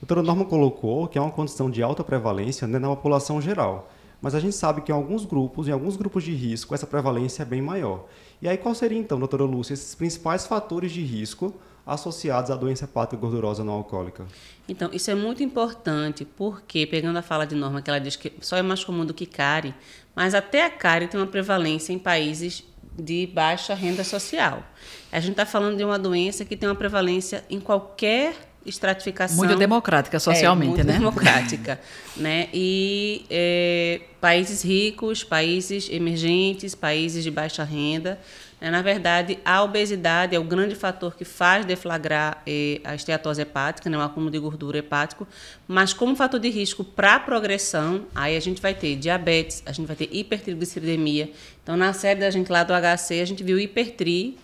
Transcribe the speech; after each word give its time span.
Doutora 0.00 0.22
Norma 0.22 0.44
colocou 0.44 1.08
que 1.08 1.18
é 1.18 1.20
uma 1.20 1.30
condição 1.30 1.70
de 1.70 1.82
alta 1.82 2.04
prevalência 2.04 2.66
né, 2.66 2.78
na 2.78 2.88
população 2.88 3.40
geral. 3.40 3.90
Mas 4.20 4.34
a 4.34 4.40
gente 4.40 4.54
sabe 4.54 4.80
que 4.80 4.90
em 4.90 4.94
alguns 4.94 5.24
grupos, 5.24 5.68
em 5.68 5.72
alguns 5.72 5.96
grupos 5.96 6.24
de 6.24 6.34
risco, 6.34 6.74
essa 6.74 6.86
prevalência 6.86 7.42
é 7.42 7.46
bem 7.46 7.60
maior. 7.60 8.06
E 8.40 8.48
aí 8.48 8.56
qual 8.56 8.74
seria 8.74 8.98
então, 8.98 9.18
doutora 9.18 9.44
Lúcia, 9.44 9.74
esses 9.74 9.94
principais 9.94 10.46
fatores 10.46 10.92
de 10.92 11.02
risco 11.02 11.54
associados 11.86 12.50
à 12.50 12.56
doença 12.56 12.84
hepática 12.84 13.16
gordurosa 13.16 13.62
não 13.62 13.74
alcoólica? 13.74 14.26
Então, 14.68 14.90
isso 14.92 15.10
é 15.10 15.14
muito 15.14 15.42
importante, 15.42 16.24
porque, 16.24 16.84
pegando 16.86 17.16
a 17.16 17.22
fala 17.22 17.46
de 17.46 17.54
Norma, 17.54 17.80
que 17.80 17.88
ela 17.88 18.00
diz 18.00 18.16
que 18.16 18.32
só 18.40 18.56
é 18.56 18.62
mais 18.62 18.82
comum 18.82 19.04
do 19.06 19.14
que 19.14 19.24
cárie, 19.24 19.74
mas 20.14 20.34
até 20.34 20.64
a 20.64 20.70
cárie 20.70 21.06
tem 21.06 21.20
uma 21.20 21.26
prevalência 21.26 21.92
em 21.92 21.98
países 21.98 22.64
de 22.98 23.26
baixa 23.26 23.74
renda 23.74 24.02
social. 24.02 24.64
A 25.12 25.20
gente 25.20 25.32
está 25.32 25.46
falando 25.46 25.76
de 25.76 25.84
uma 25.84 25.98
doença 25.98 26.44
que 26.44 26.56
tem 26.56 26.68
uma 26.68 26.74
prevalência 26.74 27.44
em 27.48 27.60
qualquer 27.60 28.34
estratificação. 28.66 29.36
Muito 29.36 29.56
democrática 29.56 30.18
socialmente, 30.18 30.80
é, 30.80 30.84
muito 30.84 30.86
né? 30.86 30.92
democrática. 30.94 31.80
né? 32.16 32.48
E 32.52 33.24
é, 33.30 34.00
países 34.20 34.62
ricos, 34.62 35.22
países 35.22 35.88
emergentes, 35.90 36.74
países 36.74 37.22
de 37.22 37.30
baixa 37.30 37.64
renda. 37.64 38.18
Né? 38.60 38.70
Na 38.70 38.82
verdade, 38.82 39.38
a 39.44 39.62
obesidade 39.62 40.34
é 40.34 40.38
o 40.38 40.44
grande 40.44 40.74
fator 40.74 41.14
que 41.16 41.24
faz 41.24 41.64
deflagrar 41.64 42.42
é, 42.46 42.80
a 42.84 42.94
esteatose 42.94 43.42
hepática, 43.42 43.88
né? 43.88 43.96
o 43.96 44.00
acúmulo 44.00 44.30
de 44.30 44.38
gordura 44.38 44.78
hepático. 44.78 45.26
Mas 45.68 45.92
como 45.92 46.16
fator 46.16 46.40
de 46.40 46.48
risco 46.48 46.82
para 46.82 47.20
progressão, 47.20 48.06
aí 48.14 48.36
a 48.36 48.40
gente 48.40 48.60
vai 48.60 48.74
ter 48.74 48.96
diabetes, 48.96 49.62
a 49.66 49.72
gente 49.72 49.86
vai 49.86 49.96
ter 49.96 50.08
hipertrigliceridemia. 50.10 51.30
Então, 51.62 51.76
na 51.76 51.92
série 51.92 52.20
da 52.20 52.30
gente 52.30 52.50
lá 52.50 52.64
do 52.64 52.72
HC, 52.72 53.20
a 53.20 53.24
gente 53.24 53.42
viu 53.42 53.58
hipertri 53.58 54.38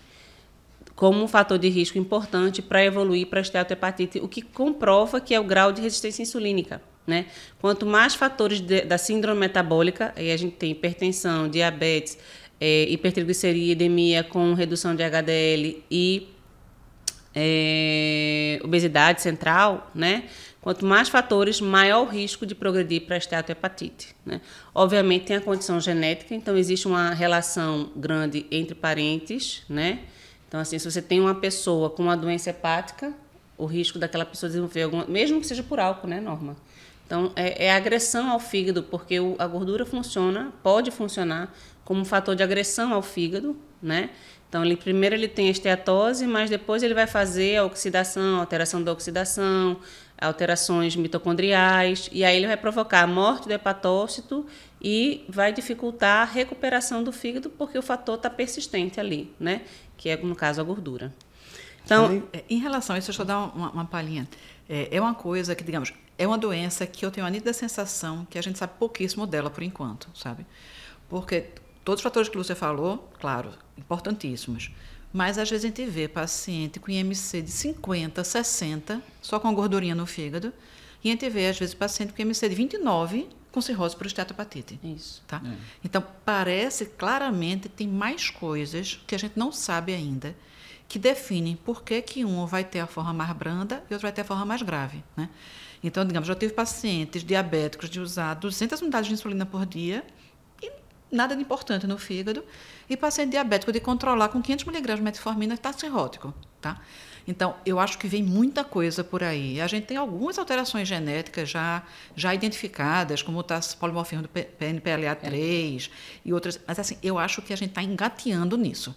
como 1.03 1.21
um 1.21 1.27
fator 1.27 1.59
de 1.59 1.67
risco 1.67 1.97
importante 1.97 2.61
para 2.61 2.81
evoluir 2.81 3.27
para 3.27 3.41
a 3.41 3.41
esteatohepatite, 3.41 4.19
o 4.19 4.27
que 4.29 4.41
comprova 4.41 5.19
que 5.19 5.35
é 5.35 5.39
o 5.39 5.43
grau 5.43 5.69
de 5.69 5.81
resistência 5.81 6.23
insulínica. 6.23 6.81
Né? 7.05 7.25
Quanto 7.59 7.85
mais 7.85 8.15
fatores 8.15 8.61
de, 8.61 8.83
da 8.83 8.97
síndrome 8.97 9.37
metabólica, 9.37 10.13
aí 10.15 10.31
a 10.31 10.37
gente 10.37 10.55
tem 10.55 10.71
hipertensão, 10.71 11.49
diabetes, 11.49 12.17
é, 12.57 12.83
hipertrigliceridemia 12.83 14.23
com 14.23 14.53
redução 14.53 14.95
de 14.95 15.03
HDL 15.03 15.83
e 15.91 16.29
é, 17.35 18.61
obesidade 18.63 19.21
central, 19.21 19.91
né? 19.93 20.23
Quanto 20.61 20.85
mais 20.85 21.09
fatores, 21.09 21.59
maior 21.59 22.03
o 22.03 22.09
risco 22.09 22.45
de 22.45 22.55
progredir 22.55 23.01
para 23.01 23.15
a 23.15 23.17
esteatohepatite. 23.17 24.15
Né? 24.25 24.39
Obviamente 24.73 25.25
tem 25.25 25.35
a 25.35 25.41
condição 25.41 25.81
genética, 25.81 26.33
então 26.33 26.55
existe 26.55 26.87
uma 26.87 27.09
relação 27.09 27.91
grande 27.93 28.45
entre 28.49 28.73
parentes, 28.73 29.63
né? 29.67 29.99
Então, 30.53 30.61
assim, 30.61 30.77
se 30.77 30.85
você 30.85 31.01
tem 31.01 31.19
uma 31.19 31.33
pessoa 31.33 31.89
com 31.89 32.03
uma 32.03 32.15
doença 32.15 32.51
hepática, 32.51 33.11
o 33.57 33.65
risco 33.65 33.97
daquela 33.97 34.23
pessoa 34.23 34.47
desenvolver 34.47 34.83
alguma, 34.83 35.03
mesmo 35.05 35.41
que 35.41 35.47
seja 35.47 35.63
por 35.63 35.79
álcool, 35.79 36.05
né, 36.05 36.19
Norma? 36.19 36.55
Então, 37.07 37.31
é, 37.35 37.65
é 37.65 37.71
agressão 37.71 38.29
ao 38.29 38.39
fígado, 38.39 38.83
porque 38.83 39.19
o, 39.19 39.35
a 39.39 39.47
gordura 39.47 39.83
funciona, 39.83 40.53
pode 40.61 40.91
funcionar 40.91 41.51
como 41.83 42.01
um 42.01 42.05
fator 42.05 42.35
de 42.35 42.43
agressão 42.43 42.93
ao 42.93 43.01
fígado, 43.01 43.57
né? 43.81 44.11
Então, 44.47 44.63
ele, 44.63 44.77
primeiro 44.77 45.15
ele 45.15 45.27
tem 45.27 45.47
a 45.47 45.51
esteatose, 45.51 46.27
mas 46.27 46.51
depois 46.51 46.83
ele 46.83 46.93
vai 46.93 47.07
fazer 47.07 47.57
a 47.57 47.65
oxidação, 47.65 48.35
a 48.35 48.41
alteração 48.41 48.83
da 48.83 48.91
oxidação, 48.91 49.77
alterações 50.21 50.95
mitocondriais, 50.95 52.11
e 52.11 52.23
aí 52.23 52.37
ele 52.37 52.45
vai 52.45 52.57
provocar 52.57 53.01
a 53.01 53.07
morte 53.07 53.47
do 53.47 53.53
hepatócito 53.53 54.45
e 54.79 55.25
vai 55.27 55.51
dificultar 55.51 56.21
a 56.21 56.31
recuperação 56.31 57.03
do 57.03 57.11
fígado, 57.11 57.49
porque 57.49 57.75
o 57.75 57.81
fator 57.81 58.17
está 58.17 58.29
persistente 58.29 58.99
ali, 58.99 59.33
né? 59.39 59.61
Que 60.03 60.09
é, 60.09 60.17
no 60.17 60.35
caso, 60.35 60.59
a 60.59 60.63
gordura. 60.65 61.13
Então, 61.85 62.21
é, 62.33 62.43
em 62.49 62.59
relação 62.59 62.93
a 62.93 62.99
isso, 62.99 63.07
deixa 63.07 63.21
eu 63.21 63.25
dar 63.25 63.39
uma, 63.39 63.71
uma 63.71 63.85
palhinha. 63.85 64.27
É, 64.67 64.89
é, 64.91 64.99
uma 64.99 65.15
coisa 65.15 65.55
que, 65.55 65.63
digamos, 65.63 65.93
é 66.17 66.27
uma 66.27 66.37
doença 66.37 66.85
que 66.85 67.05
eu 67.05 67.09
tenho 67.09 67.25
a 67.25 67.29
nítida 67.29 67.53
sensação 67.53 68.27
que 68.29 68.37
a 68.37 68.41
gente 68.41 68.59
sabe 68.59 68.73
pouquíssimo 68.77 69.25
dela 69.25 69.49
por 69.49 69.63
enquanto, 69.63 70.09
sabe? 70.13 70.45
Porque 71.07 71.45
todos 71.85 71.99
os 71.99 72.03
fatores 72.03 72.27
que 72.27 72.35
você 72.35 72.53
falou, 72.53 73.09
claro, 73.17 73.51
importantíssimos. 73.77 74.71
Mas 75.13 75.37
às 75.37 75.49
vezes 75.49 75.63
a 75.63 75.67
gente 75.69 75.85
vê 75.85 76.09
paciente 76.09 76.81
com 76.81 76.91
IMC 76.91 77.41
de 77.41 77.51
50, 77.51 78.25
60, 78.25 79.01
só 79.21 79.39
com 79.39 79.55
gordurinha 79.55 79.95
no 79.95 80.05
fígado, 80.05 80.51
e 81.01 81.07
a 81.07 81.11
gente 81.11 81.29
vê, 81.29 81.47
às 81.47 81.57
vezes, 81.57 81.73
paciente 81.73 82.11
com 82.11 82.21
IMC 82.21 82.49
de 82.49 82.55
29 82.55 83.29
com 83.53 83.61
cirrose 83.61 83.95
por 83.95 84.07
esteatopatite. 84.07 84.79
Isso. 84.83 85.23
Tá? 85.27 85.41
É. 85.45 85.55
Então, 85.85 86.03
parece 86.25 86.87
claramente 86.87 87.69
tem 87.69 87.87
mais 87.87 88.29
coisas 88.29 88.99
que 89.07 89.13
a 89.13 89.17
gente 89.17 89.37
não 89.37 89.51
sabe 89.51 89.93
ainda 89.93 90.35
que 90.87 90.99
definem 90.99 91.55
por 91.55 91.83
que, 91.83 92.01
que 92.01 92.25
um 92.25 92.45
vai 92.45 92.63
ter 92.63 92.79
a 92.79 92.87
forma 92.87 93.13
mais 93.13 93.31
branda 93.31 93.83
e 93.89 93.93
outro 93.93 94.01
vai 94.01 94.11
ter 94.11 94.21
a 94.21 94.25
forma 94.25 94.43
mais 94.43 94.61
grave. 94.61 95.03
Né? 95.15 95.29
Então, 95.83 96.03
digamos, 96.05 96.27
já 96.27 96.35
tive 96.35 96.53
pacientes 96.53 97.23
diabéticos 97.23 97.89
de 97.89 97.99
usar 97.99 98.33
200 98.33 98.81
unidades 98.81 99.07
de 99.07 99.13
insulina 99.13 99.45
por 99.45 99.65
dia 99.65 100.03
e 100.61 100.71
nada 101.11 101.35
de 101.35 101.41
importante 101.41 101.85
no 101.87 101.97
fígado, 101.97 102.43
e 102.89 102.97
paciente 102.97 103.31
diabético 103.31 103.71
de 103.71 103.79
controlar 103.79 104.29
com 104.29 104.41
500 104.41 104.65
miligramas 104.65 104.99
de 104.99 105.03
metformina 105.03 105.53
está 105.53 105.71
cirrótico. 105.73 106.33
Tá? 106.59 106.81
Então, 107.27 107.55
eu 107.65 107.79
acho 107.79 107.97
que 107.97 108.07
vem 108.07 108.21
muita 108.21 108.63
coisa 108.63 109.03
por 109.03 109.23
aí. 109.23 109.61
A 109.61 109.67
gente 109.67 109.85
tem 109.85 109.97
algumas 109.97 110.37
alterações 110.37 110.87
genéticas 110.87 111.49
já, 111.49 111.83
já 112.15 112.33
identificadas, 112.35 113.21
como 113.21 113.39
o 113.39 113.45
polimorfismo 113.79 114.23
do 114.23 114.29
PNPLA3 114.29 115.87
é. 115.87 115.91
e 116.25 116.33
outras. 116.33 116.59
Mas, 116.67 116.79
assim, 116.79 116.97
eu 117.01 117.17
acho 117.17 117.41
que 117.41 117.53
a 117.53 117.55
gente 117.55 117.69
está 117.69 117.81
engateando 117.81 118.57
nisso. 118.57 118.95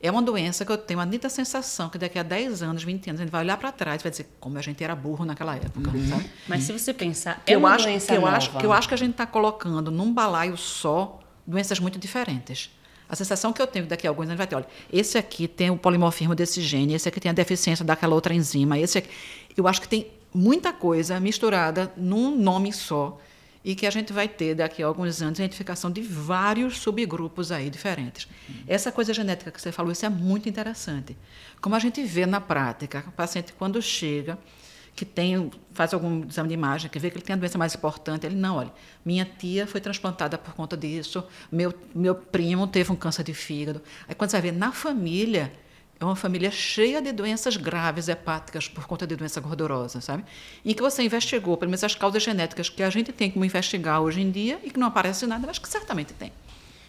É 0.00 0.10
uma 0.10 0.20
doença 0.20 0.66
que 0.66 0.70
eu 0.70 0.76
tenho 0.76 1.00
a 1.00 1.06
nítida 1.06 1.30
sensação 1.30 1.88
que 1.88 1.96
daqui 1.96 2.18
a 2.18 2.22
10 2.22 2.62
anos, 2.62 2.84
20 2.84 3.08
anos, 3.08 3.20
a 3.22 3.24
gente 3.24 3.32
vai 3.32 3.42
olhar 3.42 3.56
para 3.56 3.72
trás 3.72 4.02
e 4.02 4.04
vai 4.04 4.10
dizer 4.10 4.26
como 4.38 4.58
a 4.58 4.60
gente 4.60 4.84
era 4.84 4.94
burro 4.94 5.24
naquela 5.24 5.56
época. 5.56 5.90
Uhum. 5.90 6.22
Mas 6.46 6.64
se 6.64 6.72
você 6.72 6.92
pensar, 6.92 7.42
é 7.46 7.54
eu 7.54 7.58
uma 7.58 7.70
acho, 7.70 7.84
doença 7.84 8.06
que 8.08 8.12
eu 8.12 8.20
nova. 8.20 8.36
Acho, 8.36 8.50
que 8.50 8.66
eu 8.66 8.72
acho 8.72 8.86
que 8.86 8.92
a 8.94 8.98
gente 8.98 9.12
está 9.12 9.26
colocando 9.26 9.90
num 9.90 10.12
balaio 10.12 10.58
só 10.58 11.20
doenças 11.46 11.80
muito 11.80 11.98
diferentes. 11.98 12.70
A 13.08 13.16
sensação 13.16 13.52
que 13.52 13.60
eu 13.60 13.66
tenho 13.66 13.86
daqui 13.86 14.06
a 14.06 14.10
alguns 14.10 14.26
anos 14.26 14.38
vai 14.38 14.46
ter, 14.46 14.56
olha, 14.56 14.66
esse 14.92 15.18
aqui 15.18 15.46
tem 15.46 15.70
o 15.70 15.76
polimorfismo 15.76 16.34
desse 16.34 16.60
gene, 16.60 16.94
esse 16.94 17.08
aqui 17.08 17.20
tem 17.20 17.30
a 17.30 17.34
deficiência 17.34 17.84
daquela 17.84 18.14
outra 18.14 18.34
enzima, 18.34 18.78
esse 18.78 18.98
aqui. 18.98 19.08
Eu 19.56 19.68
acho 19.68 19.80
que 19.80 19.88
tem 19.88 20.10
muita 20.32 20.72
coisa 20.72 21.20
misturada 21.20 21.92
num 21.96 22.36
nome 22.36 22.72
só 22.72 23.18
e 23.64 23.74
que 23.74 23.86
a 23.86 23.90
gente 23.90 24.12
vai 24.12 24.28
ter 24.28 24.54
daqui 24.54 24.82
a 24.82 24.86
alguns 24.86 25.22
anos 25.22 25.40
a 25.40 25.44
identificação 25.44 25.90
de 25.90 26.02
vários 26.02 26.78
subgrupos 26.78 27.50
aí 27.50 27.70
diferentes. 27.70 28.28
Uhum. 28.48 28.54
Essa 28.68 28.92
coisa 28.92 29.14
genética 29.14 29.50
que 29.50 29.60
você 29.60 29.72
falou, 29.72 29.90
isso 29.90 30.04
é 30.04 30.08
muito 30.10 30.48
interessante. 30.48 31.16
Como 31.62 31.74
a 31.74 31.78
gente 31.78 32.02
vê 32.02 32.26
na 32.26 32.40
prática, 32.40 33.04
o 33.08 33.12
paciente 33.12 33.54
quando 33.54 33.80
chega, 33.80 34.38
que 34.94 35.04
tem, 35.04 35.50
faz 35.72 35.92
algum 35.92 36.24
exame 36.26 36.48
de 36.48 36.54
imagem, 36.54 36.88
que 36.88 36.98
vê 36.98 37.10
que 37.10 37.16
ele 37.16 37.24
tem 37.24 37.34
a 37.34 37.36
doença 37.36 37.58
mais 37.58 37.74
importante, 37.74 38.24
ele 38.24 38.36
não, 38.36 38.56
olha, 38.56 38.72
minha 39.04 39.24
tia 39.24 39.66
foi 39.66 39.80
transplantada 39.80 40.38
por 40.38 40.54
conta 40.54 40.76
disso, 40.76 41.24
meu, 41.50 41.74
meu 41.94 42.14
primo 42.14 42.66
teve 42.66 42.92
um 42.92 42.96
câncer 42.96 43.24
de 43.24 43.34
fígado. 43.34 43.82
Aí 44.08 44.14
quando 44.14 44.30
você 44.30 44.40
vai 44.40 44.50
ver 44.50 44.56
na 44.56 44.70
família, 44.70 45.52
é 45.98 46.04
uma 46.04 46.14
família 46.14 46.50
cheia 46.50 47.02
de 47.02 47.10
doenças 47.10 47.56
graves 47.56 48.08
hepáticas 48.08 48.68
por 48.68 48.86
conta 48.86 49.06
de 49.06 49.16
doença 49.16 49.40
gordurosa, 49.40 50.00
sabe? 50.00 50.24
Em 50.64 50.74
que 50.74 50.82
você 50.82 51.02
investigou, 51.02 51.56
pelo 51.56 51.70
menos 51.70 51.82
as 51.82 51.94
causas 51.96 52.22
genéticas 52.22 52.68
que 52.68 52.82
a 52.82 52.90
gente 52.90 53.12
tem 53.12 53.30
como 53.30 53.44
investigar 53.44 54.00
hoje 54.00 54.20
em 54.20 54.30
dia 54.30 54.60
e 54.62 54.70
que 54.70 54.78
não 54.78 54.86
aparece 54.86 55.26
nada, 55.26 55.44
mas 55.46 55.58
que 55.58 55.68
certamente 55.68 56.12
tem. 56.12 56.32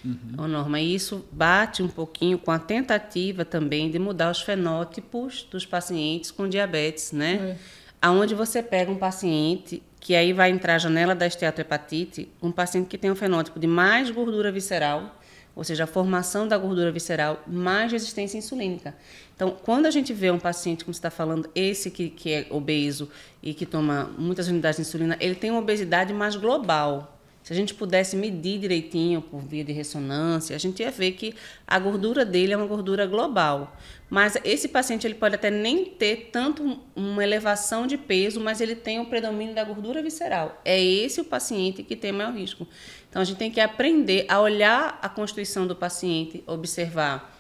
Uhum. 0.04 0.48
Norma, 0.48 0.80
isso 0.80 1.26
bate 1.32 1.82
um 1.82 1.88
pouquinho 1.88 2.38
com 2.38 2.52
a 2.52 2.60
tentativa 2.60 3.44
também 3.44 3.90
de 3.90 3.98
mudar 3.98 4.30
os 4.30 4.42
fenótipos 4.42 5.48
dos 5.50 5.66
pacientes 5.66 6.30
com 6.30 6.48
diabetes, 6.48 7.12
né? 7.12 7.58
É 7.82 7.85
aonde 8.02 8.36
você 8.36 8.62
pega 8.62 8.92
um 8.92 8.98
paciente 8.98 9.82
que 10.00 10.16
aí 10.16 10.34
vai 10.34 10.52
entrar 10.52 10.76
a 10.76 10.78
janela 10.78 11.16
da 11.16 11.26
esteatohepatite, 11.26 12.30
um 12.42 12.52
paciente 12.52 12.88
que 12.88 12.98
tem 12.98 13.10
um 13.10 13.16
fenótipo 13.16 13.60
de 13.60 13.66
mais 13.66 14.12
gordura 14.12 14.52
visceral, 14.52 15.20
ou 15.56 15.64
seja, 15.64 15.86
a 15.86 15.88
formação 15.88 16.48
da 16.48 16.58
gordura 16.58 16.92
visceral, 16.92 17.42
mais 17.48 17.92
resistência 17.92 18.38
insulínica. 18.38 18.94
Então, 19.36 19.58
quando 19.64 19.86
a 19.86 19.92
gente 19.92 20.14
vê 20.14 20.30
um 20.30 20.38
paciente, 20.38 20.86
como 20.86 20.94
você 20.94 21.00
está 21.00 21.10
falando, 21.10 21.50
esse 21.56 21.90
que, 21.90 22.10
que 22.10 22.32
é 22.32 22.48
obeso 22.50 23.10
e 23.42 23.54
que 23.54 23.66
toma 23.66 24.12
muitas 24.18 24.48
unidades 24.48 24.78
de 24.78 24.84
insulina, 24.84 25.18
ele 25.20 25.36
tem 25.36 25.50
uma 25.50 25.60
obesidade 25.60 26.14
mais 26.14 26.36
global, 26.36 27.15
se 27.46 27.54
a 27.54 27.56
gente 27.56 27.76
pudesse 27.76 28.16
medir 28.16 28.58
direitinho 28.60 29.22
por 29.22 29.40
via 29.40 29.64
de 29.64 29.72
ressonância, 29.72 30.56
a 30.56 30.60
gente 30.60 30.82
ia 30.82 30.90
ver 30.90 31.12
que 31.12 31.36
a 31.68 31.78
gordura 31.78 32.26
dele 32.26 32.54
é 32.54 32.58
uma 32.58 32.66
gordura 32.66 33.06
global. 33.06 33.78
Mas 34.10 34.36
esse 34.44 34.68
paciente 34.68 35.06
ele 35.06 35.14
pode 35.14 35.36
até 35.36 35.52
nem 35.52 35.86
ter 35.86 36.32
tanto 36.32 36.80
uma 36.96 37.24
elevação 37.24 37.86
de 37.86 38.00
peso, 38.00 38.40
mas 38.40 38.62
ele 38.62 38.74
tem 38.76 39.00
o 39.00 39.06
predomínio 39.06 39.54
da 39.54 39.64
gordura 39.64 40.02
visceral. 40.02 40.60
É 40.66 40.84
esse 40.84 41.22
o 41.22 41.24
paciente 41.24 41.84
que 41.84 41.96
tem 41.96 42.12
maior 42.12 42.34
risco. 42.34 42.68
Então 43.12 43.22
a 43.22 43.26
gente 43.26 43.38
tem 43.38 43.52
que 43.52 43.62
aprender 43.62 44.26
a 44.28 44.42
olhar 44.42 44.98
a 45.00 45.08
constituição 45.08 45.68
do 45.68 45.76
paciente, 45.76 46.44
observar 46.48 47.32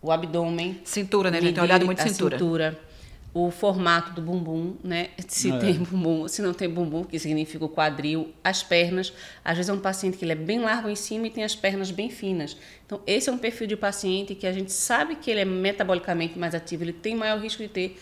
o 0.00 0.12
abdômen, 0.12 0.80
cintura, 0.84 1.32
né? 1.32 1.38
A 1.38 1.40
gente 1.40 1.54
tem 1.54 1.64
olhado 1.64 1.84
muito 1.84 2.00
cintura. 2.00 2.38
cintura 2.38 2.87
o 3.34 3.50
formato 3.50 4.12
do 4.12 4.22
bumbum, 4.22 4.76
né? 4.82 5.10
Se 5.26 5.50
é. 5.50 5.58
tem 5.58 5.74
bumbum, 5.74 6.26
se 6.28 6.40
não 6.40 6.54
tem 6.54 6.68
bumbum, 6.68 7.04
que 7.04 7.18
significa 7.18 7.64
o 7.64 7.68
quadril, 7.68 8.32
as 8.42 8.62
pernas. 8.62 9.12
Às 9.44 9.56
vezes 9.56 9.68
é 9.68 9.72
um 9.72 9.78
paciente 9.78 10.16
que 10.16 10.24
ele 10.24 10.32
é 10.32 10.36
bem 10.36 10.60
largo 10.60 10.88
em 10.88 10.96
cima 10.96 11.26
e 11.26 11.30
tem 11.30 11.44
as 11.44 11.54
pernas 11.54 11.90
bem 11.90 12.10
finas. 12.10 12.56
Então, 12.86 13.00
esse 13.06 13.28
é 13.28 13.32
um 13.32 13.38
perfil 13.38 13.66
de 13.66 13.76
paciente 13.76 14.34
que 14.34 14.46
a 14.46 14.52
gente 14.52 14.72
sabe 14.72 15.16
que 15.16 15.30
ele 15.30 15.40
é 15.40 15.44
metabolicamente 15.44 16.38
mais 16.38 16.54
ativo, 16.54 16.84
ele 16.84 16.92
tem 16.92 17.14
maior 17.14 17.38
risco 17.38 17.62
de 17.62 17.68
ter 17.68 17.98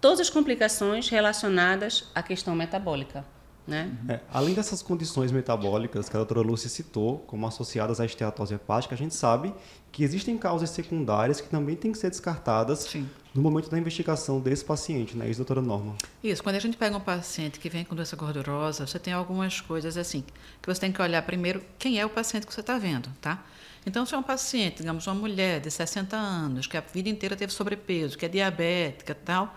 todas 0.00 0.20
as 0.20 0.30
complicações 0.30 1.08
relacionadas 1.08 2.10
à 2.14 2.22
questão 2.22 2.54
metabólica. 2.54 3.24
Né? 3.66 3.90
É, 4.08 4.20
além 4.32 4.54
dessas 4.54 4.80
condições 4.80 5.32
metabólicas 5.32 6.08
que 6.08 6.16
a 6.16 6.20
doutora 6.20 6.40
Lúcia 6.40 6.68
citou, 6.68 7.18
como 7.26 7.46
associadas 7.46 8.00
à 8.00 8.06
esteatose 8.06 8.54
hepática, 8.54 8.94
a 8.94 8.98
gente 8.98 9.14
sabe 9.14 9.52
que 9.90 10.04
existem 10.04 10.38
causas 10.38 10.70
secundárias 10.70 11.40
que 11.40 11.48
também 11.48 11.74
têm 11.74 11.90
que 11.90 11.98
ser 11.98 12.10
descartadas 12.10 12.80
Sim. 12.80 13.08
no 13.34 13.42
momento 13.42 13.68
da 13.68 13.78
investigação 13.78 14.38
desse 14.38 14.64
paciente, 14.64 15.16
né? 15.16 15.28
Isso, 15.28 15.38
doutora 15.38 15.60
Norma. 15.60 15.96
Isso, 16.22 16.42
quando 16.42 16.56
a 16.56 16.60
gente 16.60 16.76
pega 16.76 16.96
um 16.96 17.00
paciente 17.00 17.58
que 17.58 17.68
vem 17.68 17.84
com 17.84 17.94
doença 17.96 18.14
gordurosa, 18.14 18.86
você 18.86 18.98
tem 18.98 19.12
algumas 19.12 19.60
coisas 19.60 19.96
assim, 19.96 20.22
que 20.62 20.68
você 20.68 20.80
tem 20.80 20.92
que 20.92 21.02
olhar 21.02 21.22
primeiro 21.22 21.62
quem 21.78 21.98
é 21.98 22.06
o 22.06 22.10
paciente 22.10 22.46
que 22.46 22.54
você 22.54 22.60
está 22.60 22.78
vendo, 22.78 23.08
tá? 23.20 23.44
Então, 23.86 24.04
se 24.04 24.14
é 24.14 24.18
um 24.18 24.22
paciente, 24.22 24.78
digamos, 24.78 25.06
uma 25.06 25.14
mulher 25.14 25.60
de 25.60 25.70
60 25.70 26.16
anos, 26.16 26.66
que 26.66 26.76
a 26.76 26.80
vida 26.80 27.08
inteira 27.08 27.36
teve 27.36 27.52
sobrepeso, 27.52 28.18
que 28.18 28.26
é 28.26 28.28
diabética 28.28 29.12
e 29.12 29.24
tal, 29.24 29.56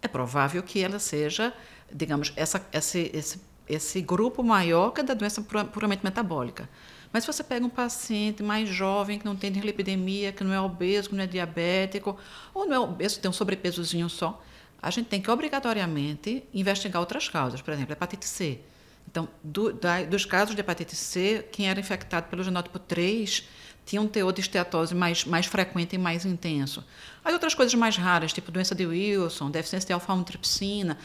é 0.00 0.08
provável 0.08 0.62
que 0.62 0.80
ela 0.80 0.98
seja 0.98 1.52
digamos, 1.92 2.32
essa, 2.36 2.64
esse, 2.72 3.10
esse, 3.14 3.40
esse 3.68 4.00
grupo 4.00 4.42
maior 4.42 4.90
que 4.90 5.00
é 5.00 5.04
da 5.04 5.14
doença 5.14 5.42
puramente 5.42 6.04
metabólica. 6.04 6.68
Mas 7.12 7.24
se 7.24 7.32
você 7.32 7.44
pega 7.44 7.64
um 7.64 7.70
paciente 7.70 8.42
mais 8.42 8.68
jovem, 8.68 9.18
que 9.18 9.24
não 9.24 9.36
tem 9.36 9.52
dislipidemia, 9.52 10.32
que 10.32 10.42
não 10.42 10.52
é 10.52 10.60
obeso, 10.60 11.10
que 11.10 11.14
não 11.14 11.22
é 11.22 11.26
diabético, 11.26 12.18
ou 12.52 12.66
não 12.66 12.74
é 12.74 12.78
obeso, 12.78 13.20
tem 13.20 13.28
um 13.28 13.32
sobrepesozinho 13.32 14.08
só, 14.08 14.42
a 14.82 14.90
gente 14.90 15.06
tem 15.06 15.20
que 15.20 15.30
obrigatoriamente 15.30 16.44
investigar 16.52 17.00
outras 17.00 17.28
causas, 17.28 17.62
por 17.62 17.72
exemplo, 17.72 17.92
hepatite 17.92 18.26
C. 18.26 18.60
Então, 19.08 19.28
do, 19.42 19.72
da, 19.72 20.02
dos 20.02 20.24
casos 20.24 20.54
de 20.54 20.60
hepatite 20.60 20.96
C, 20.96 21.46
quem 21.52 21.68
era 21.68 21.78
infectado 21.78 22.28
pelo 22.28 22.42
genótipo 22.42 22.78
3 22.78 23.46
tinha 23.84 24.00
um 24.00 24.08
teor 24.08 24.32
de 24.32 24.40
esteatose 24.40 24.94
mais, 24.94 25.24
mais 25.24 25.46
frequente 25.46 25.94
e 25.94 25.98
mais 25.98 26.24
intenso. 26.24 26.82
Aí 27.22 27.32
outras 27.32 27.54
coisas 27.54 27.74
mais 27.74 27.96
raras, 27.96 28.32
tipo 28.32 28.50
doença 28.50 28.74
de 28.74 28.86
Wilson, 28.86 29.50
deficiência 29.50 29.86
de 29.88 29.92
alfa-1-tripsina, 29.92 30.96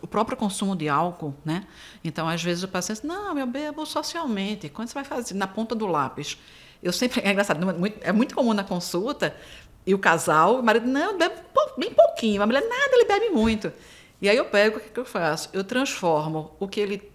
o 0.00 0.06
próprio 0.06 0.36
consumo 0.36 0.76
de 0.76 0.88
álcool, 0.88 1.34
né? 1.44 1.66
Então, 2.04 2.28
às 2.28 2.42
vezes 2.42 2.62
o 2.62 2.68
paciente 2.68 3.04
não, 3.04 3.36
eu 3.36 3.46
bebo 3.46 3.84
socialmente. 3.84 4.68
Quando 4.68 4.88
você 4.88 4.94
vai 4.94 5.04
fazer 5.04 5.34
na 5.34 5.48
ponta 5.48 5.74
do 5.74 5.86
lápis? 5.86 6.38
Eu 6.80 6.92
sempre, 6.92 7.20
é 7.24 7.32
engraçado, 7.32 7.60
é 8.00 8.12
muito 8.12 8.36
comum 8.36 8.54
na 8.54 8.62
consulta, 8.62 9.34
e 9.84 9.94
o 9.94 9.98
casal, 9.98 10.60
o 10.60 10.62
marido, 10.62 10.86
não, 10.86 11.12
eu 11.12 11.18
bebo 11.18 11.34
bem 11.76 11.92
pouquinho. 11.92 12.42
A 12.42 12.46
mulher, 12.46 12.60
nada, 12.60 12.90
ele 12.92 13.04
bebe 13.04 13.30
muito. 13.30 13.72
E 14.20 14.28
aí 14.28 14.36
eu 14.36 14.44
pego, 14.44 14.76
o 14.76 14.80
que, 14.80 14.90
que 14.90 15.00
eu 15.00 15.04
faço? 15.04 15.48
Eu 15.52 15.64
transformo 15.64 16.54
o 16.58 16.68
que 16.68 16.80
ele 16.80 17.10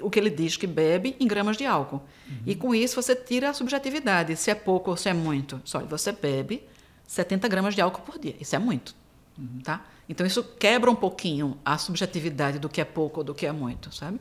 o 0.00 0.10
que 0.10 0.18
ele 0.18 0.30
diz 0.30 0.56
que 0.56 0.66
bebe 0.66 1.16
em 1.20 1.26
gramas 1.26 1.56
de 1.56 1.64
álcool. 1.64 2.02
Uhum. 2.28 2.36
E 2.46 2.54
com 2.54 2.74
isso 2.74 3.00
você 3.00 3.14
tira 3.14 3.50
a 3.50 3.54
subjetividade, 3.54 4.36
se 4.36 4.50
é 4.50 4.54
pouco 4.54 4.90
ou 4.90 4.96
se 4.96 5.08
é 5.08 5.14
muito. 5.14 5.60
Só 5.64 5.80
você 5.80 6.12
bebe 6.12 6.62
70 7.06 7.46
gramas 7.48 7.74
de 7.74 7.80
álcool 7.80 8.02
por 8.02 8.18
dia. 8.18 8.34
Isso 8.40 8.56
é 8.56 8.58
muito. 8.58 8.94
Uhum. 9.38 9.60
Tá? 9.62 9.84
Então 10.08 10.26
isso 10.26 10.42
quebra 10.42 10.90
um 10.90 10.94
pouquinho 10.94 11.56
a 11.64 11.78
subjetividade 11.78 12.58
do 12.58 12.68
que 12.68 12.80
é 12.80 12.84
pouco 12.84 13.20
ou 13.20 13.24
do 13.24 13.34
que 13.34 13.46
é 13.46 13.52
muito, 13.52 13.94
sabe? 13.94 14.20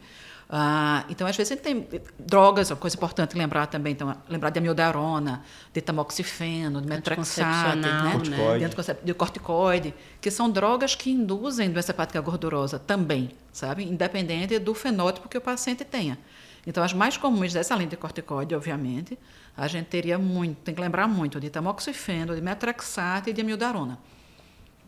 Ah, 0.55 1.03
então, 1.09 1.25
às 1.25 1.35
vezes, 1.35 1.51
a 1.51 1.55
gente 1.55 1.63
tem 1.63 1.87
drogas, 2.19 2.69
uma 2.69 2.77
coisa 2.77 2.95
importante 2.95 3.35
lembrar 3.35 3.65
também, 3.65 3.93
então, 3.93 4.15
lembrar 4.29 4.51
de 4.51 4.59
amiodarona, 4.59 5.41
de 5.73 5.81
tamoxifeno, 5.81 6.79
de 6.79 6.87
metrexate, 6.87 7.79
né? 7.79 8.11
Corticoide. 8.11 9.01
de 9.03 9.13
corticoide, 9.15 9.93
que 10.21 10.29
são 10.29 10.51
drogas 10.51 10.93
que 10.93 11.09
induzem 11.09 11.71
doença 11.71 11.89
hepática 11.89 12.21
gordurosa 12.21 12.77
também, 12.77 13.31
sabe? 13.51 13.83
Independente 13.83 14.59
do 14.59 14.75
fenótipo 14.75 15.27
que 15.27 15.39
o 15.39 15.41
paciente 15.41 15.83
tenha. 15.83 16.19
Então, 16.67 16.83
as 16.83 16.93
mais 16.93 17.17
comuns 17.17 17.51
dessa 17.51 17.73
além 17.73 17.87
de 17.87 17.97
corticoide, 17.97 18.53
obviamente, 18.53 19.17
a 19.57 19.67
gente 19.67 19.87
teria 19.87 20.19
muito, 20.19 20.57
tem 20.57 20.75
que 20.75 20.81
lembrar 20.81 21.07
muito 21.07 21.39
de 21.39 21.49
tamoxifeno, 21.49 22.35
de 22.35 22.41
metrexate 22.41 23.31
e 23.31 23.33
de 23.33 23.41
amiodarona 23.41 23.97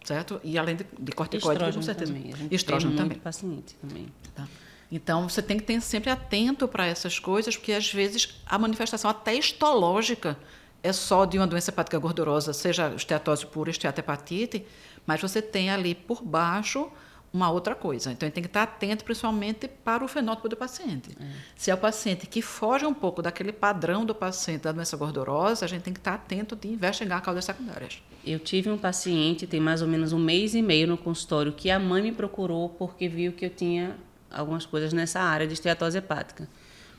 certo? 0.03 0.39
E 0.43 0.55
além 0.59 0.75
de, 0.75 0.85
de 0.99 1.11
corticoide, 1.11 1.73
com 1.73 1.81
certeza. 1.81 2.13
Também. 2.13 2.31
A 2.31 2.37
gente 2.37 2.53
estrógeno 2.53 2.95
também. 2.95 3.17
paciente 3.17 3.73
também. 3.81 4.07
Tá. 4.35 4.47
Então, 4.91 5.27
você 5.27 5.41
tem 5.41 5.57
que 5.57 5.63
estar 5.63 5.81
sempre 5.81 6.09
atento 6.09 6.67
para 6.67 6.85
essas 6.85 7.19
coisas, 7.19 7.55
porque 7.55 7.73
às 7.73 7.91
vezes 7.91 8.41
a 8.45 8.57
manifestação 8.57 9.09
até 9.09 9.33
histológica 9.33 10.37
é 10.83 10.93
só 10.93 11.25
de 11.25 11.37
uma 11.37 11.47
doença 11.47 11.71
hepática 11.71 11.97
gordurosa, 11.97 12.53
seja 12.53 12.93
esteatose 12.95 13.45
pura, 13.47 13.71
esteatohepatite, 13.71 14.65
mas 15.05 15.19
você 15.19 15.41
tem 15.41 15.71
ali 15.71 15.95
por 15.95 16.23
baixo 16.23 16.91
uma 17.33 17.51
outra 17.51 17.75
coisa. 17.75 18.11
Então, 18.11 18.29
tem 18.29 18.41
que 18.41 18.47
estar 18.47 18.63
atento 18.63 19.03
principalmente 19.03 19.67
para 19.67 20.03
o 20.05 20.07
fenótipo 20.07 20.47
do 20.47 20.55
paciente. 20.55 21.09
É. 21.19 21.25
Se 21.55 21.69
é 21.69 21.73
o 21.73 21.77
paciente 21.77 22.25
que 22.27 22.41
foge 22.41 22.85
um 22.85 22.93
pouco 22.93 23.21
daquele 23.21 23.51
padrão 23.51 24.05
do 24.05 24.15
paciente 24.15 24.61
da 24.61 24.71
doença 24.71 24.95
gordurosa, 24.95 25.65
a 25.65 25.67
gente 25.67 25.81
tem 25.81 25.93
que 25.93 25.99
estar 25.99 26.13
atento 26.13 26.55
de 26.55 26.69
investigar 26.69 27.21
causas 27.21 27.43
secundárias. 27.43 28.01
Eu 28.25 28.39
tive 28.39 28.69
um 28.69 28.77
paciente, 28.77 29.45
tem 29.45 29.59
mais 29.59 29.81
ou 29.81 29.87
menos 29.87 30.13
um 30.13 30.19
mês 30.19 30.55
e 30.55 30.61
meio 30.61 30.87
no 30.87 30.97
consultório, 30.97 31.51
que 31.51 31.69
a 31.69 31.77
mãe 31.77 32.01
me 32.01 32.11
procurou 32.11 32.69
porque 32.69 33.09
viu 33.09 33.33
que 33.33 33.45
eu 33.45 33.49
tinha 33.49 33.97
algumas 34.35 34.65
coisas 34.65 34.93
nessa 34.93 35.19
área 35.19 35.47
de 35.47 35.53
esteatose 35.53 35.97
hepática. 35.97 36.47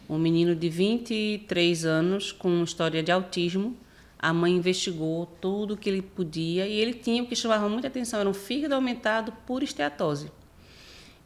Um 0.08 0.18
menino 0.18 0.54
de 0.54 0.68
23 0.68 1.84
anos 1.84 2.32
com 2.32 2.62
história 2.62 3.02
de 3.02 3.12
autismo. 3.12 3.76
A 4.18 4.32
mãe 4.32 4.52
investigou 4.52 5.26
tudo 5.40 5.74
o 5.74 5.76
que 5.76 5.90
ele 5.90 6.02
podia 6.02 6.66
e 6.66 6.72
ele 6.72 6.94
tinha 6.94 7.22
o 7.22 7.26
que 7.26 7.36
chamava 7.36 7.68
muita 7.68 7.88
atenção, 7.88 8.20
era 8.20 8.28
um 8.28 8.34
fígado 8.34 8.74
aumentado 8.74 9.32
por 9.46 9.62
esteatose. 9.62 10.30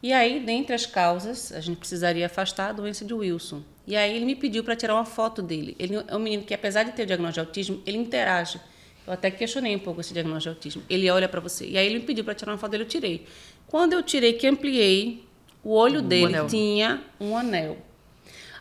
E 0.03 0.11
aí, 0.11 0.39
dentre 0.39 0.73
as 0.73 0.85
causas, 0.85 1.51
a 1.51 1.59
gente 1.59 1.77
precisaria 1.77 2.25
afastar 2.25 2.69
a 2.69 2.73
doença 2.73 3.05
de 3.05 3.13
Wilson. 3.13 3.61
E 3.85 3.95
aí 3.95 4.15
ele 4.15 4.25
me 4.25 4.35
pediu 4.35 4.63
para 4.63 4.75
tirar 4.75 4.95
uma 4.95 5.05
foto 5.05 5.41
dele. 5.41 5.75
Ele 5.77 5.95
é 6.07 6.15
um 6.15 6.19
menino 6.19 6.43
que, 6.43 6.53
apesar 6.53 6.83
de 6.83 6.91
ter 6.91 7.03
o 7.03 7.05
diagnóstico 7.05 7.43
de 7.43 7.47
autismo, 7.47 7.81
ele 7.85 7.97
interage. 7.97 8.59
Eu 9.05 9.13
até 9.13 9.29
questionei 9.29 9.75
um 9.75 9.79
pouco 9.79 10.01
esse 10.01 10.13
diagnóstico 10.13 10.53
de 10.53 10.57
autismo. 10.57 10.83
Ele 10.89 11.09
olha 11.09 11.29
para 11.29 11.39
você. 11.39 11.67
E 11.67 11.77
aí 11.77 11.85
ele 11.85 11.99
me 11.99 12.05
pediu 12.05 12.23
para 12.23 12.33
tirar 12.33 12.51
uma 12.51 12.57
foto 12.57 12.71
dele, 12.71 12.83
eu 12.83 12.87
tirei. 12.87 13.25
Quando 13.67 13.93
eu 13.93 14.01
tirei, 14.01 14.33
que 14.33 14.47
ampliei, 14.47 15.23
o 15.63 15.73
olho 15.73 16.01
um 16.01 16.07
dele 16.07 16.35
anel. 16.35 16.47
tinha 16.47 17.01
um 17.19 17.35
anel. 17.35 17.77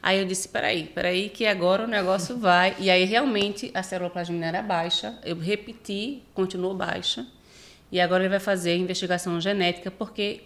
Aí 0.02 0.18
eu 0.18 0.24
disse, 0.24 0.48
peraí, 0.48 0.84
peraí, 0.84 1.28
que 1.28 1.46
agora 1.46 1.84
o 1.84 1.86
negócio 1.86 2.38
vai. 2.38 2.74
E 2.78 2.88
aí 2.88 3.04
realmente 3.04 3.70
a 3.74 3.82
ceruloplasmina 3.82 4.46
era 4.46 4.62
baixa. 4.62 5.18
Eu 5.24 5.36
repeti, 5.38 6.22
continuou 6.32 6.74
baixa. 6.74 7.26
E 7.92 8.00
agora 8.00 8.22
ele 8.22 8.30
vai 8.30 8.40
fazer 8.40 8.70
a 8.70 8.76
investigação 8.76 9.38
genética, 9.40 9.90
porque 9.90 10.42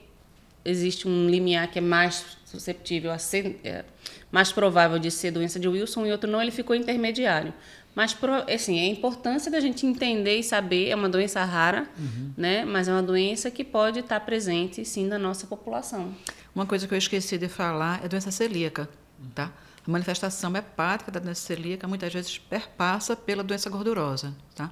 existe 0.65 1.07
um 1.07 1.29
limiar 1.29 1.71
que 1.71 1.79
é 1.79 1.83
mais 1.83 2.25
susceptível 2.45 3.13
a 3.13 3.19
ser, 3.19 3.61
é, 3.63 3.85
mais 4.33 4.51
provável 4.51 4.99
de 4.99 5.11
ser 5.11 5.31
doença 5.31 5.61
de 5.61 5.69
Wilson 5.69 6.07
e 6.07 6.13
outro 6.13 6.31
não, 6.31 6.41
ele 6.41 6.51
ficou 6.51 6.75
intermediário. 6.75 7.53
Mas, 7.95 8.17
assim, 8.53 8.81
a 8.81 8.87
importância 8.87 9.53
da 9.53 9.61
gente 9.61 9.87
entender 9.87 10.37
e 10.37 10.43
saber, 10.43 10.89
é 10.89 10.97
uma 10.97 11.09
doença 11.09 11.45
rara, 11.45 11.87
uhum. 11.97 12.33
né? 12.37 12.65
Mas 12.65 12.89
é 12.89 12.93
uma 12.93 13.03
doença 13.03 13.53
que 13.53 13.63
pode 13.63 14.01
estar 14.01 14.19
presente, 14.21 14.85
sim, 14.85 15.07
na 15.07 15.17
nossa 15.17 15.47
população. 15.47 16.13
Uma 16.55 16.67
coisa 16.67 16.87
que 16.87 16.95
eu 16.95 16.99
esqueci 16.99 17.37
de 17.37 17.49
falar 17.49 18.01
é 18.03 18.05
a 18.05 18.09
doença 18.09 18.31
celíaca, 18.31 18.89
tá? 19.35 19.51
A 19.87 19.91
manifestação 19.91 20.55
hepática 20.57 21.11
da 21.11 21.21
doença 21.21 21.41
celíaca 21.43 21.87
muitas 21.89 22.13
vezes 22.13 22.39
perpassa 22.39 23.17
pela 23.17 23.43
doença 23.43 23.69
gordurosa, 23.69 24.35
tá? 24.55 24.71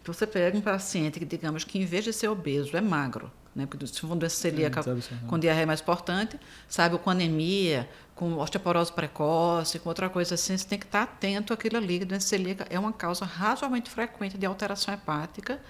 Então, 0.00 0.12
você 0.12 0.26
pega 0.26 0.56
um 0.56 0.60
paciente 0.60 1.18
que, 1.18 1.24
digamos, 1.24 1.64
que 1.64 1.78
em 1.78 1.86
vez 1.86 2.04
de 2.04 2.12
ser 2.12 2.28
obeso, 2.28 2.76
é 2.76 2.80
magro, 2.80 3.32
né? 3.54 3.66
Porque 3.66 3.86
se 3.86 4.00
for 4.00 4.08
uma 4.08 4.16
doença 4.16 4.36
celíaca 4.36 4.82
Sim, 4.82 5.00
com 5.26 5.38
diarreia 5.38 5.66
mais 5.66 5.80
importante, 5.80 6.38
sabe, 6.68 6.98
com 6.98 7.10
anemia, 7.10 7.88
com 8.14 8.36
osteoporose 8.36 8.92
precoce, 8.92 9.78
com 9.78 9.88
outra 9.88 10.10
coisa 10.10 10.34
assim, 10.34 10.56
você 10.56 10.66
tem 10.66 10.78
que 10.78 10.84
estar 10.84 11.02
atento 11.02 11.52
àquilo 11.52 11.78
ali. 11.78 12.02
A 12.02 12.04
doença 12.04 12.28
celíaca 12.28 12.66
é 12.68 12.78
uma 12.78 12.92
causa 12.92 13.24
razoavelmente 13.24 13.90
frequente 13.90 14.36
de 14.36 14.44
alteração 14.44 14.92
hepática 14.92 15.60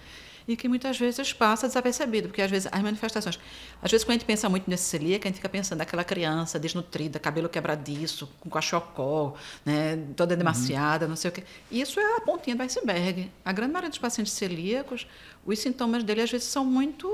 e 0.46 0.56
que 0.56 0.68
muitas 0.68 0.98
vezes 0.98 1.32
passa 1.32 1.66
desapercebido, 1.66 2.28
porque 2.28 2.42
às 2.42 2.50
vezes 2.50 2.68
as 2.70 2.82
manifestações. 2.82 3.38
Às 3.82 3.90
vezes, 3.90 4.04
quando 4.04 4.10
a 4.10 4.18
gente 4.18 4.26
pensa 4.26 4.48
muito 4.48 4.68
nesse 4.68 4.84
celíaco, 4.84 5.26
a 5.26 5.28
gente 5.28 5.36
fica 5.36 5.48
pensando 5.48 5.78
naquela 5.78 6.04
criança 6.04 6.58
desnutrida, 6.58 7.18
cabelo 7.18 7.48
quebradiço, 7.48 8.28
com 8.40 8.50
cachocol, 8.50 9.36
né, 9.64 9.96
toda 10.16 10.36
demasiada, 10.36 11.06
uhum. 11.06 11.10
não 11.10 11.16
sei 11.16 11.30
o 11.30 11.32
quê. 11.32 11.44
Isso 11.70 11.98
é 11.98 12.16
a 12.16 12.20
pontinha 12.20 12.54
do 12.54 12.62
iceberg. 12.62 13.30
A 13.44 13.52
grande 13.52 13.72
maioria 13.72 13.90
dos 13.90 13.98
pacientes 13.98 14.32
celíacos, 14.32 15.06
os 15.44 15.58
sintomas 15.58 16.02
dele 16.04 16.20
às 16.20 16.30
vezes 16.30 16.46
são 16.46 16.64
muito, 16.64 17.08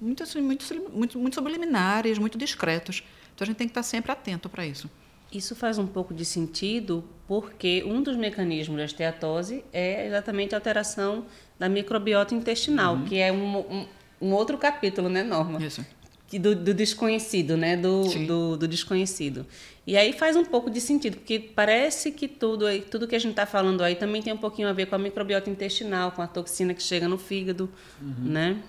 muito, 0.00 0.22
assim, 0.22 0.40
muito, 0.40 0.64
muito, 0.92 1.18
muito 1.18 1.34
subliminares, 1.34 2.18
muito 2.18 2.36
discretos. 2.36 3.02
Então 3.34 3.44
a 3.44 3.46
gente 3.46 3.56
tem 3.56 3.66
que 3.66 3.72
estar 3.72 3.82
sempre 3.82 4.12
atento 4.12 4.48
para 4.48 4.66
isso. 4.66 4.90
Isso 5.32 5.54
faz 5.54 5.78
um 5.78 5.86
pouco 5.86 6.12
de 6.12 6.24
sentido 6.24 7.04
porque 7.26 7.84
um 7.86 8.02
dos 8.02 8.16
mecanismos 8.16 8.76
da 8.76 8.84
esteatose 8.84 9.64
é 9.72 10.06
exatamente 10.06 10.54
a 10.54 10.58
alteração 10.58 11.24
da 11.58 11.68
microbiota 11.68 12.34
intestinal, 12.34 12.96
uhum. 12.96 13.04
que 13.04 13.18
é 13.18 13.30
um, 13.30 13.58
um, 13.58 13.86
um, 14.20 14.32
outro 14.32 14.58
capítulo, 14.58 15.08
né, 15.08 15.22
Norma? 15.22 15.62
Isso. 15.62 15.86
Do, 16.32 16.54
do 16.54 16.74
desconhecido, 16.74 17.56
né? 17.56 17.76
Do, 17.76 18.04
do, 18.26 18.56
do, 18.56 18.68
desconhecido. 18.68 19.46
E 19.86 19.96
aí 19.96 20.12
faz 20.12 20.36
um 20.36 20.44
pouco 20.44 20.70
de 20.70 20.80
sentido, 20.80 21.16
porque 21.16 21.38
parece 21.38 22.12
que 22.12 22.28
tudo, 22.28 22.66
aí, 22.66 22.80
tudo 22.80 23.06
que 23.06 23.16
a 23.16 23.18
gente 23.18 23.32
está 23.32 23.46
falando 23.46 23.82
aí 23.82 23.94
também 23.94 24.22
tem 24.22 24.32
um 24.32 24.38
pouquinho 24.38 24.68
a 24.68 24.72
ver 24.72 24.86
com 24.86 24.94
a 24.94 24.98
microbiota 24.98 25.50
intestinal, 25.50 26.12
com 26.12 26.22
a 26.22 26.26
toxina 26.26 26.72
que 26.72 26.82
chega 26.82 27.08
no 27.08 27.18
fígado, 27.18 27.68
uhum. 28.00 28.14
né? 28.24 28.62